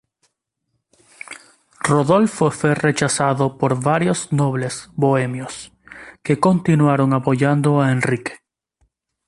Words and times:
Rodolfo 1.83 2.49
fue 2.49 2.73
rechazado 2.73 3.59
por 3.59 3.79
varios 3.79 4.33
nobles 4.33 4.89
bohemios, 4.95 5.73
que 6.23 6.39
continuaron 6.39 7.13
apoyando 7.13 7.81
a 7.81 7.91
Enrique. 7.91 8.39